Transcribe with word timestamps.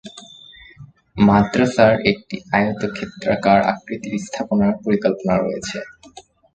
মাদ্রাসার 1.17 1.93
একটি 2.11 2.35
আয়তক্ষেত্রাকার 2.51 3.59
আকৃতির 3.71 4.15
স্থাপনার 4.25 4.73
পরিকল্পনা 4.83 5.35
রয়েছে। 5.37 5.77